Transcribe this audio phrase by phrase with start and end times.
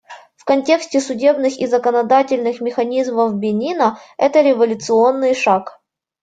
[0.35, 5.79] В контексте судебных и законодательных механизмов Бенина— это революционный шаг.